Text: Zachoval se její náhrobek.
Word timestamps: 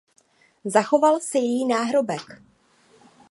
Zachoval 0.65 1.19
se 1.21 1.37
její 1.39 1.65
náhrobek. 1.65 2.43